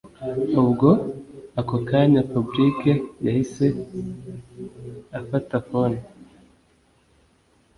ubwo 0.61 0.89
ako 1.59 1.75
kanya 1.89 2.21
fabric 2.31 2.79
yahise 3.25 3.65
afata 5.19 5.55
phone 5.67 5.97